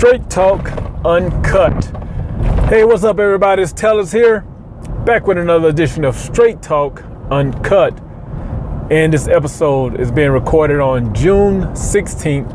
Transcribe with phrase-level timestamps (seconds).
[0.00, 0.66] Straight Talk
[1.04, 1.84] Uncut.
[2.70, 3.60] Hey, what's up, everybody?
[3.62, 4.40] It's Tellers here,
[5.04, 8.00] back with another edition of Straight Talk Uncut.
[8.90, 12.48] And this episode is being recorded on June 16th,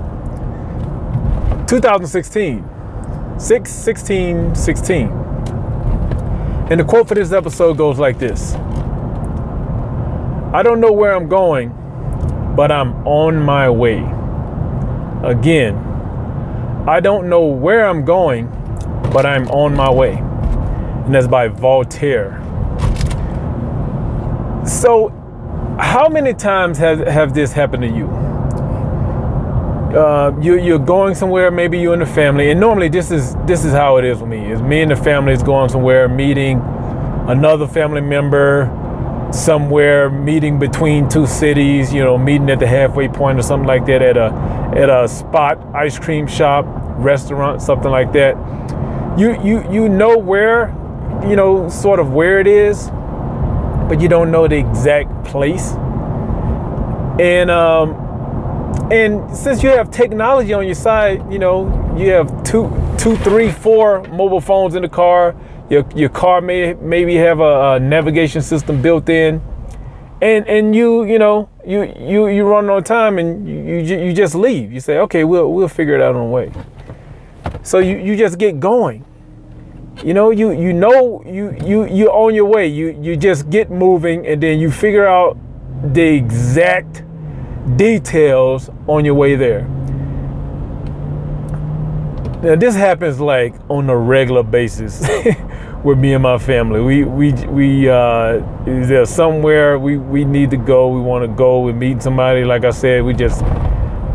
[1.68, 2.68] 2016.
[3.38, 5.08] 6 16 16.
[6.72, 8.56] And the quote for this episode goes like this
[10.52, 11.70] I don't know where I'm going,
[12.56, 14.00] but I'm on my way.
[15.24, 15.95] Again,
[16.88, 18.48] I don't know where I'm going,
[19.12, 20.18] but I'm on my way.
[20.18, 22.40] And that's by Voltaire.
[24.68, 25.10] So,
[25.80, 28.06] how many times have, have this happened to you?
[29.98, 33.64] Uh, you you're going somewhere, maybe you and the family, and normally this is this
[33.64, 34.52] is how it is with me.
[34.52, 36.60] Is me and the family is going somewhere, meeting
[37.28, 38.70] another family member,
[39.32, 43.86] somewhere meeting between two cities, you know, meeting at the halfway point or something like
[43.86, 44.30] that at a
[44.74, 46.66] at a spot ice cream shop,
[46.98, 48.36] restaurant, something like that.
[49.20, 50.74] You you you know where,
[51.28, 52.90] you know, sort of where it is,
[53.88, 55.72] but you don't know the exact place.
[57.20, 58.02] And um
[58.92, 63.52] and since you have technology on your side, you know, you have two two, three,
[63.52, 65.36] four mobile phones in the car
[65.70, 69.42] your, your car may maybe have a, a navigation system built in,
[70.22, 74.14] and and you you know you you you run on time and you you, you
[74.14, 74.72] just leave.
[74.72, 76.52] You say, okay, we'll we'll figure it out on the way.
[77.64, 79.04] So you, you just get going.
[80.04, 82.68] You know, you you know you you you're on your way.
[82.68, 85.38] You you just get moving and then you figure out
[85.94, 87.04] the exact
[87.76, 89.64] details on your way there.
[92.44, 95.00] Now this happens like on a regular basis
[95.86, 96.82] with me and my family.
[96.82, 100.90] We we we uh, is there somewhere we we need to go?
[100.90, 101.62] We want to go.
[101.62, 102.44] We're meeting somebody.
[102.44, 103.42] Like I said, we just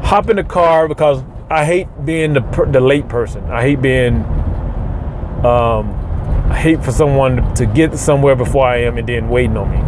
[0.03, 2.41] hop in the car because I hate being the
[2.73, 3.45] the late person.
[3.45, 4.17] I hate being
[5.45, 5.95] um,
[6.51, 9.79] I hate for someone to get somewhere before I am and then waiting on me.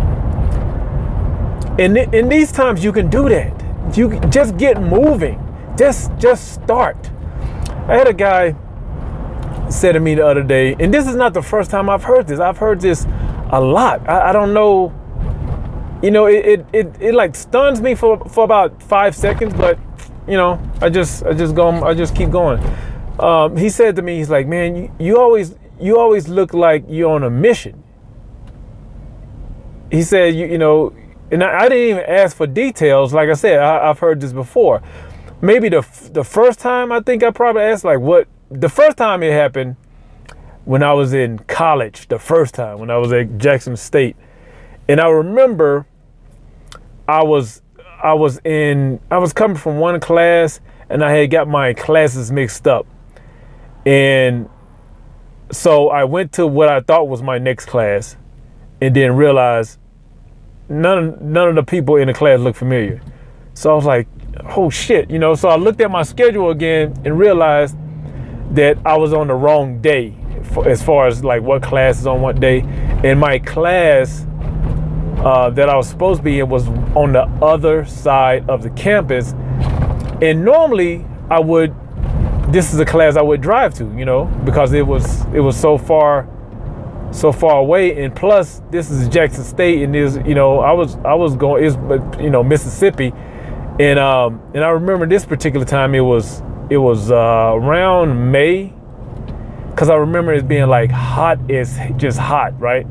[1.85, 3.53] And in these times, you can do that.
[3.97, 5.41] You just get moving.
[5.77, 7.11] Just just start.
[7.89, 8.55] I had a guy
[9.73, 12.27] said to me the other day, and this is not the first time I've heard
[12.27, 12.41] this.
[12.41, 13.07] I've heard this
[13.51, 14.09] a lot.
[14.09, 14.93] I, I don't know.
[16.03, 19.79] You know, it, it, it, it, like stuns me for, for about five seconds, but
[20.27, 22.61] you know, I just I just go I just keep going.
[23.19, 26.85] Um, he said to me, he's like, man, you, you always you always look like
[26.89, 27.83] you're on a mission.
[29.91, 30.93] He said, you you know,
[31.31, 33.15] and I, I didn't even ask for details.
[33.15, 34.83] Like I said, I, I've heard this before
[35.43, 39.23] maybe the the first time I think I probably asked like what the first time
[39.23, 39.77] it happened
[40.65, 42.09] when I was in college.
[42.09, 44.17] The first time when I was at Jackson State,
[44.89, 45.87] and I remember
[47.09, 47.63] I was
[48.03, 52.31] I was in I was coming from one class and I had got my classes
[52.31, 52.87] mixed up,
[53.87, 54.49] and
[55.51, 58.17] so I went to what I thought was my next class,
[58.81, 59.79] and then realized
[60.69, 63.01] none none of the people in the class looked familiar.
[63.55, 64.09] So I was like,
[64.57, 65.35] oh shit, you know.
[65.35, 67.77] So I looked at my schedule again and realized
[68.53, 70.15] that I was on the wrong day
[70.53, 72.61] for, as far as like what class is on what day.
[73.05, 74.27] And my class
[75.19, 78.71] uh, that I was supposed to be in was on the other side of the
[78.71, 79.33] campus.
[80.21, 81.75] And normally I would,
[82.53, 85.59] this is a class I would drive to, you know, because it was it was
[85.59, 86.29] so far
[87.13, 90.97] so far away and plus this is Jackson State and is you know I was
[91.05, 91.75] I was going is
[92.19, 93.13] you know Mississippi
[93.79, 98.73] and um, and I remember this particular time it was it was uh, around May,
[99.71, 102.87] because I remember it being like hot as just hot, right?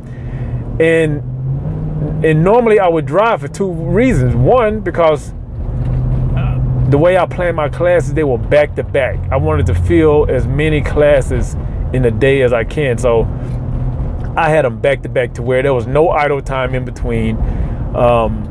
[0.80, 1.22] And
[2.26, 4.36] and normally I would drive for two reasons.
[4.36, 5.34] One because
[6.36, 9.20] uh, the way I planned my classes, they were back to back.
[9.32, 11.56] I wanted to fill as many classes
[11.94, 13.24] in a day as I can, so
[14.36, 17.38] I had them back to back to where there was no idle time in between.
[17.96, 18.48] Um,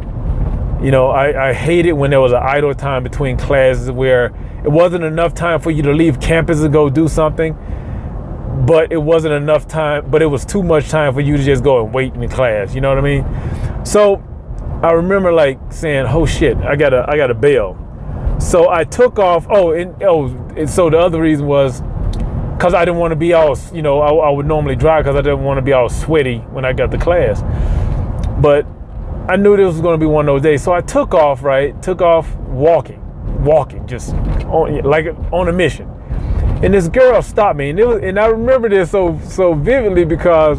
[0.82, 4.32] you know, I, I hated when there was an idle time between classes where
[4.65, 7.54] it wasn't enough time for you to leave campus and go do something,
[8.66, 11.65] but it wasn't enough time, but it was too much time for you to just
[11.65, 12.74] go and wait in the class.
[12.74, 13.84] You know what I mean?
[13.84, 14.22] So
[14.83, 17.77] I remember like saying, "Oh shit, I gotta, I gotta bail."
[18.39, 19.47] So I took off.
[19.51, 21.83] Oh, and oh, and so the other reason was
[22.60, 25.16] because I didn't want to be all, you know, I, I would normally drive because
[25.16, 27.41] I didn't want to be all sweaty when I got to class.
[28.39, 28.66] But
[29.30, 30.63] I knew this was going to be one of those days.
[30.63, 31.80] So I took off, right?
[31.83, 32.99] Took off walking,
[33.42, 34.15] walking, just
[34.47, 35.89] on, like on a mission.
[36.63, 40.04] And this girl stopped me, and it was, and I remember this so so vividly
[40.04, 40.59] because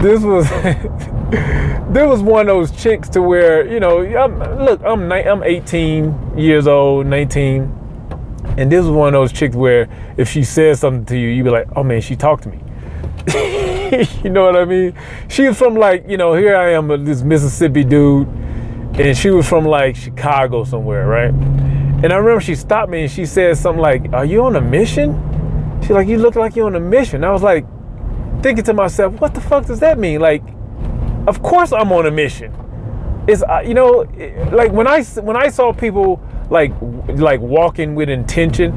[0.00, 0.48] this was
[1.90, 6.38] there was one of those chicks to where you know, I'm, look, I'm I'm 18
[6.38, 7.62] years old, 19,
[8.56, 11.44] And this was one of those chicks where if she says something to you, you'd
[11.44, 12.58] be like, oh man, she talked to me.
[14.22, 14.94] you know what I mean?
[15.28, 18.26] She was from like, you know, here I am, this Mississippi dude,
[18.98, 21.67] and she was from like Chicago somewhere, right?
[22.02, 24.60] And I remember she stopped me and she said something like, Are you on a
[24.60, 25.20] mission?
[25.80, 27.24] She's like, You look like you're on a mission.
[27.24, 27.66] I was like,
[28.40, 30.20] thinking to myself, What the fuck does that mean?
[30.20, 30.42] Like,
[31.26, 32.54] of course I'm on a mission.
[33.26, 34.06] It's, uh, you know,
[34.52, 36.72] like when I, when I saw people like,
[37.08, 38.72] like walking with intention,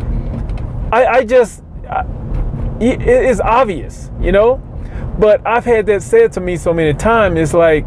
[0.92, 2.06] I, I just, I,
[2.82, 4.58] it's obvious, you know?
[5.20, 7.38] But I've had that said to me so many times.
[7.38, 7.86] It's like,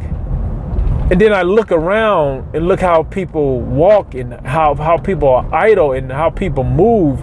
[1.10, 5.54] and then I look around and look how people walk and how, how people are
[5.54, 7.22] idle and how people move.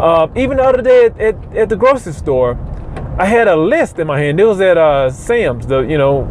[0.00, 2.56] Uh, even the other day at, at, at, the grocery store,
[3.18, 4.38] I had a list in my hand.
[4.38, 6.24] It was at uh, Sam's, the you know,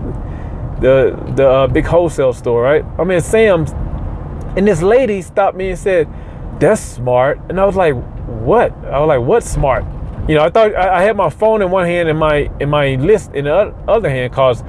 [0.79, 2.85] the the uh, big wholesale store, right?
[2.97, 3.71] I'm in Sam's,
[4.55, 6.07] and this lady stopped me and said,
[6.59, 9.83] "That's smart," and I was like, "What?" I was like, "What smart?"
[10.29, 12.69] You know, I thought I, I had my phone in one hand and my in
[12.69, 14.61] my list in the other hand, cause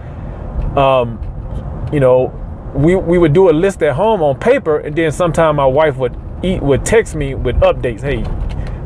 [0.76, 1.20] um,
[1.93, 2.33] you know,
[2.75, 5.97] we, we would do a list at home on paper, and then sometime my wife
[5.97, 8.00] would eat would text me with updates.
[8.03, 8.25] Hey,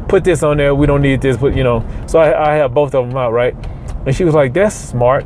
[0.08, 0.74] put this on there.
[0.74, 1.84] We don't need this, but you know.
[2.06, 3.54] So I, I have both of them out, right?
[4.06, 5.24] And she was like, "That's smart."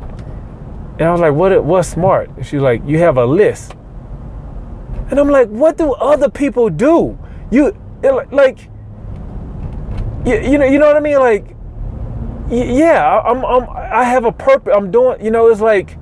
[0.97, 1.63] And I was like, "What?
[1.63, 3.75] What's smart?" And she's like, "You have a list."
[5.09, 7.17] And I'm like, "What do other people do?
[7.51, 7.75] You
[8.31, 8.69] like,
[10.25, 11.19] you, you know, you know what I mean?
[11.19, 11.55] Like,
[12.49, 14.73] yeah, I'm, I'm, I have a purpose.
[14.75, 15.97] I'm doing, you know, it's like."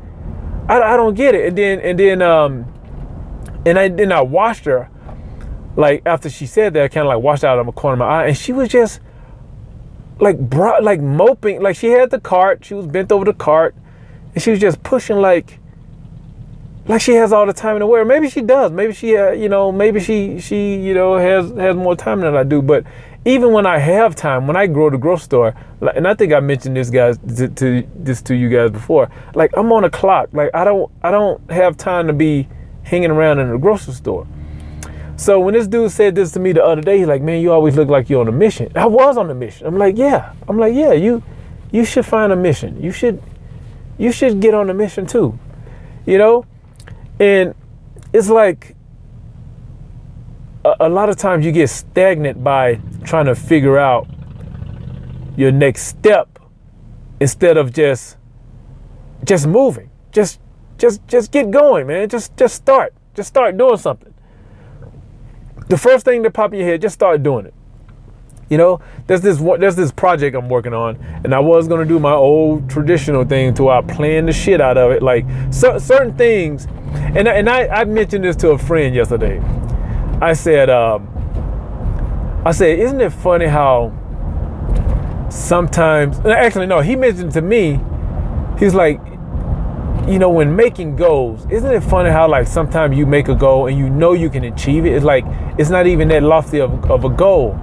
[0.67, 1.47] I, I don't get it.
[1.47, 2.65] And then and then um
[3.65, 4.89] and I then I watched her
[5.75, 7.99] like after she said that, I kind of like watched out of the corner of
[7.99, 8.99] my eye, and she was just
[10.19, 13.75] like bro, like moping, like she had the cart, she was bent over the cart,
[14.33, 15.59] and she was just pushing like
[16.85, 18.07] like she has all the time in the world.
[18.07, 18.71] Maybe she does.
[18.71, 22.35] Maybe she, uh, you know, maybe she she you know has has more time than
[22.35, 22.61] I do.
[22.61, 22.83] But
[23.25, 25.55] even when I have time, when I go to the grocery store,
[25.95, 29.51] and I think I mentioned this guys to, to, this to you guys before, like
[29.55, 30.29] I'm on a clock.
[30.33, 32.47] Like I don't I don't have time to be
[32.83, 34.27] hanging around in the grocery store.
[35.15, 37.51] So when this dude said this to me the other day, he's like, "Man, you
[37.51, 39.67] always look like you're on a mission." I was on a mission.
[39.67, 41.23] I'm like, "Yeah." I'm like, "Yeah, you
[41.71, 42.81] you should find a mission.
[42.81, 43.21] You should
[43.97, 45.37] you should get on a mission too."
[46.05, 46.45] You know?
[47.19, 47.55] And
[48.11, 48.72] it's like
[50.65, 54.07] a, a lot of times you get stagnant by trying to figure out
[55.35, 56.39] your next step
[57.19, 58.17] instead of just
[59.25, 59.89] just moving.
[60.11, 60.39] Just
[60.77, 62.09] just just get going, man.
[62.09, 62.93] Just just start.
[63.15, 64.13] Just start doing something.
[65.69, 67.53] The first thing that pop in your head, just start doing it.
[68.49, 71.99] You know, there's this there's this project I'm working on, and I was gonna do
[71.99, 76.15] my old traditional thing to I plan the shit out of it, like so, certain
[76.17, 76.67] things.
[77.15, 79.41] And and I, I mentioned this to a friend yesterday.
[80.21, 81.09] I said, um,
[82.45, 83.91] I said, isn't it funny how
[85.29, 87.79] sometimes, actually, no, he mentioned to me,
[88.59, 88.99] he's like,
[90.07, 93.67] you know, when making goals, isn't it funny how like sometimes you make a goal
[93.67, 94.93] and you know you can achieve it?
[94.93, 95.23] It's like
[95.57, 97.57] it's not even that lofty of, of a goal,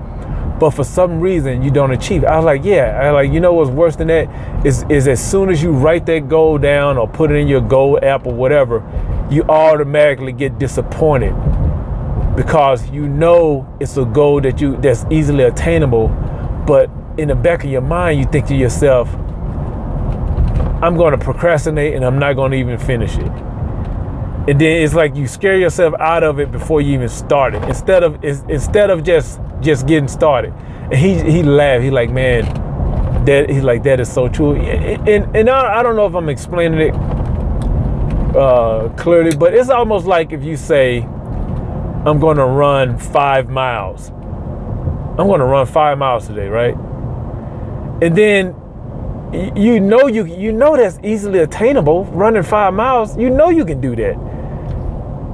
[0.59, 2.29] but for some reason you don't achieve it.
[2.29, 5.23] I was like, yeah, I like you know what's worse than that is is as
[5.23, 8.33] soon as you write that goal down or put it in your goal app or
[8.33, 8.83] whatever,
[9.31, 11.35] you automatically get disappointed
[12.37, 16.09] because you know it's a goal that you that's easily attainable
[16.67, 19.09] but in the back of your mind you think to yourself
[20.83, 23.31] i'm going to procrastinate and i'm not going to even finish it.
[24.49, 27.63] And then it's like you scare yourself out of it before you even start it.
[27.65, 30.53] Instead of instead of just just getting started.
[30.91, 31.85] And he he laughed.
[31.85, 32.45] He like man
[33.27, 34.57] that he's like that is so true.
[34.57, 36.95] And and, and I, I don't know if i'm explaining it
[38.35, 41.07] uh, clearly but it's almost like if you say
[42.07, 44.09] I'm going to run five miles.
[44.09, 46.75] I'm going to run five miles today, right?
[48.03, 48.55] And then
[49.55, 52.05] you know you you know that's easily attainable.
[52.07, 54.17] Running five miles, you know you can do that.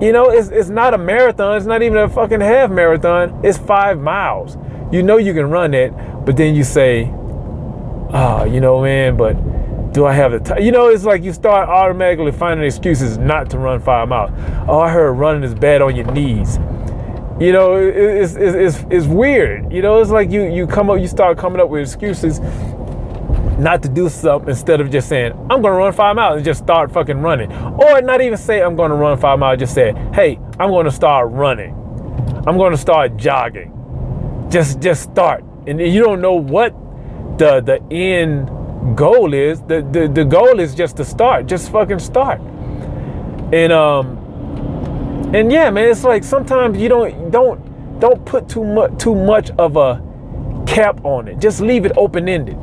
[0.02, 1.56] You know, it's it's not a marathon.
[1.56, 3.40] It's not even a fucking half marathon.
[3.44, 4.58] It's five miles.
[4.90, 5.92] You know you can run it,
[6.26, 7.10] but then you say,
[8.12, 9.55] "Ah, oh, you know, man, but."
[9.96, 10.62] Do I have the time?
[10.62, 14.30] You know, it's like you start automatically finding excuses not to run five miles.
[14.68, 16.58] Oh, I heard running is bad on your knees.
[17.40, 19.72] You know, it's, it's, it's, it's weird.
[19.72, 22.40] You know, it's like you, you come up, you start coming up with excuses
[23.58, 26.62] not to do something instead of just saying, I'm to run five miles and just
[26.62, 27.50] start fucking running.
[27.50, 31.30] Or not even say, I'm to run five miles, just say, hey, I'm to start
[31.30, 31.72] running.
[32.46, 33.72] I'm to start jogging.
[34.50, 35.42] Just, just start.
[35.66, 36.74] And you don't know what
[37.38, 38.50] the, the end
[38.94, 39.60] goal is.
[39.62, 41.46] The, the the goal is just to start.
[41.46, 42.40] Just fucking start.
[43.52, 44.18] And um
[45.34, 49.50] and yeah, man, it's like sometimes you don't don't don't put too much too much
[49.58, 50.02] of a
[50.66, 51.38] cap on it.
[51.38, 52.56] Just leave it open ended.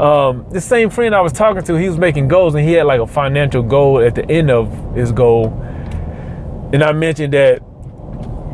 [0.00, 2.86] Um, the same friend I was talking to, he was making goals and he had
[2.86, 5.48] like a financial goal at the end of his goal.
[6.72, 7.60] And I mentioned that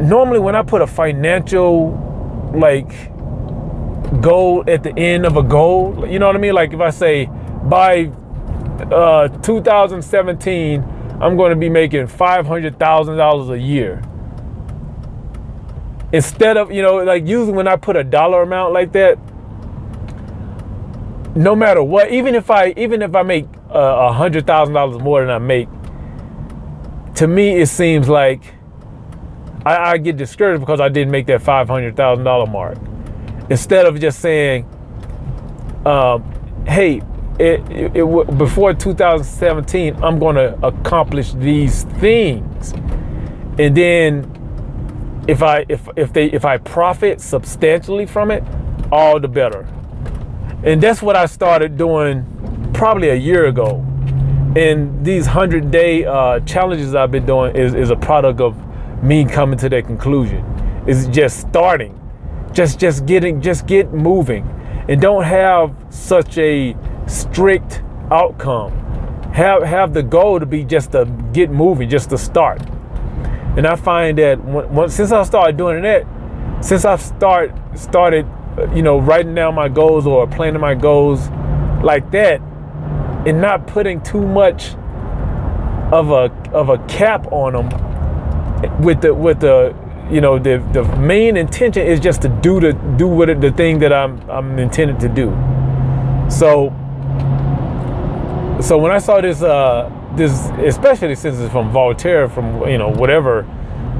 [0.00, 2.02] normally when I put a financial
[2.52, 2.90] like
[4.20, 6.54] goal at the end of a goal, you know what I mean?
[6.54, 7.26] Like if I say
[7.64, 8.10] by
[8.90, 10.82] uh, 2017,
[11.20, 14.02] I'm going to be making $500,000 a year.
[16.12, 19.18] Instead of, you know, like usually when I put a dollar amount like that,
[21.34, 25.02] no matter what, even if I even if I make uh, a hundred thousand dollars
[25.02, 25.68] more than I make,
[27.16, 28.54] to me it seems like
[29.66, 32.78] I, I get discouraged because I didn't make that five hundred thousand dollar mark.
[33.50, 34.64] Instead of just saying,
[35.84, 36.22] um,
[36.66, 37.02] "Hey,
[37.38, 42.72] it, it, it, before 2017, I'm going to accomplish these things,"
[43.58, 48.44] and then if I if if they if I profit substantially from it,
[48.92, 49.66] all the better
[50.64, 52.24] and that's what I started doing
[52.74, 53.84] probably a year ago.
[54.56, 58.56] And these 100 day uh, challenges I've been doing is, is a product of
[59.02, 60.44] me coming to that conclusion.
[60.88, 61.98] Is just starting,
[62.56, 64.48] just just getting, just get moving,
[64.88, 66.74] and don't have such a
[67.06, 68.72] strict outcome.
[69.34, 72.62] Have have the goal to be just to get moving, just to start.
[73.56, 76.06] And I find that when, since I started doing that,
[76.62, 81.28] since I've start started uh, you know, writing down my goals or planning my goals
[81.82, 82.40] like that
[83.26, 84.74] and not putting too much
[85.92, 89.76] of a of a cap on them with the with the
[90.10, 93.50] you know the the main intention is just to do the do what it, the
[93.50, 95.30] thing that I'm I'm intended to do.
[96.30, 96.70] So
[98.60, 102.88] so when I saw this uh this especially since it's from Voltaire from you know
[102.88, 103.42] whatever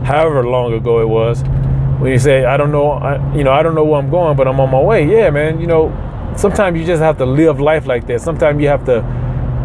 [0.05, 1.43] however long ago it was
[1.99, 4.37] when you say I don't know, I, you know, I don't know where I'm going,
[4.37, 5.07] but I'm on my way.
[5.07, 5.61] Yeah, man.
[5.61, 8.21] You know, sometimes you just have to live life like that.
[8.21, 9.03] Sometimes you have to,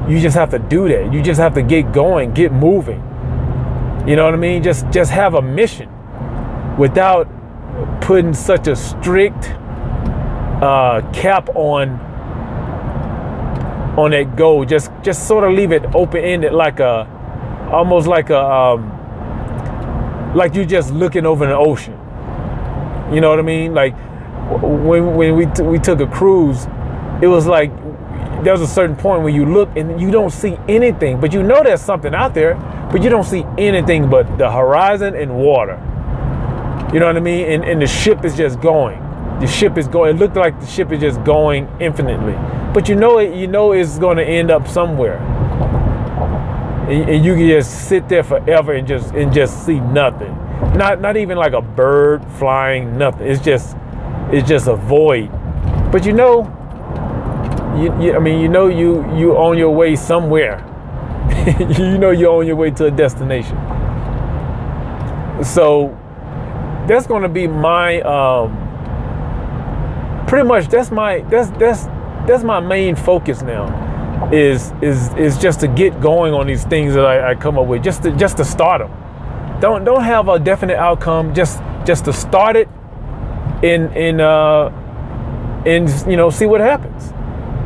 [0.10, 1.14] you just have to do that.
[1.14, 3.04] You just have to get going, get moving.
[4.08, 4.64] You know what I mean?
[4.64, 5.90] Just just have a mission
[6.78, 7.28] without
[8.02, 9.52] putting such a strict
[10.62, 12.00] uh, cap on
[13.98, 14.66] on that goal.
[14.66, 17.08] Just just sort of leave it open ended, like a
[17.72, 21.94] almost like a um, like you're just looking over an ocean.
[23.14, 23.74] You know what I mean?
[23.74, 23.94] Like
[24.62, 26.66] when when we t- we took a cruise,
[27.22, 27.72] it was like
[28.44, 31.44] there was a certain point where you look and you don't see anything, but you
[31.44, 32.56] know there's something out there,
[32.92, 35.80] but you don't see anything but the horizon and water.
[36.94, 37.46] You know what I mean?
[37.50, 39.00] And, and the ship is just going.
[39.40, 40.16] The ship is going.
[40.16, 42.34] It looked like the ship is just going infinitely,
[42.74, 43.34] but you know it.
[43.34, 45.18] You know it's going to end up somewhere,
[46.90, 50.36] and, and you can just sit there forever and just and just see nothing.
[50.76, 53.26] Not not even like a bird flying, nothing.
[53.26, 53.78] It's just
[54.32, 55.32] it's just a void.
[55.92, 56.44] But you know,
[57.78, 60.68] you, you I mean, you know, you you on your way somewhere.
[61.80, 63.58] you know, you're on your way to a destination.
[65.44, 65.98] So
[66.92, 68.56] that's going to be my um,
[70.28, 71.86] pretty much that's my that's that's
[72.28, 76.94] that's my main focus now is is is just to get going on these things
[76.94, 78.92] that I, I come up with just to just to start them
[79.62, 81.34] don't don't have a definite outcome.
[81.34, 82.68] Just just to start it
[83.62, 84.70] in in uh
[85.66, 87.14] and you know see what happens.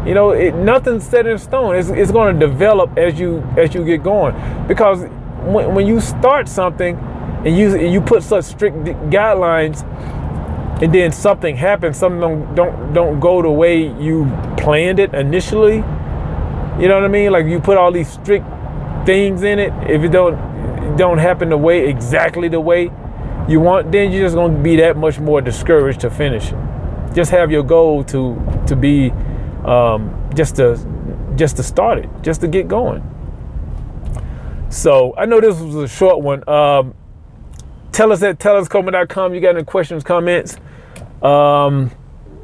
[0.05, 1.75] You know, it, nothing's set in stone.
[1.75, 4.36] It's, it's going to develop as you as you get going.
[4.67, 5.05] Because
[5.46, 6.98] when, when you start something
[7.46, 9.84] and you you put such strict guidelines,
[10.82, 14.25] and then something happens, something don't don't don't go the way you
[14.58, 15.75] planned it initially.
[15.75, 17.32] You know what I mean?
[17.32, 18.46] Like you put all these strict
[19.06, 19.72] things in it.
[19.90, 22.92] If it don't don't happen the way exactly the way
[23.48, 26.58] you want, then you're just going to be that much more discouraged to finish it.
[27.14, 29.12] Just have your goal to to be
[29.64, 30.78] um, just to
[31.36, 33.04] just to start it, just to get going.
[34.70, 36.48] So I know this was a short one.
[36.50, 36.96] Um,
[37.96, 39.34] tell us at telluscoleman.com.
[39.34, 40.58] You got any questions, comments?
[41.22, 41.92] Um,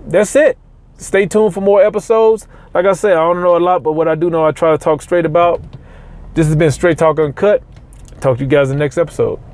[0.07, 0.57] that's it.
[0.97, 2.47] Stay tuned for more episodes.
[2.73, 4.71] Like I said, I don't know a lot, but what I do know, I try
[4.71, 5.61] to talk straight about.
[6.35, 7.61] This has been Straight Talk Uncut.
[8.21, 9.41] Talk to you guys in the next episode.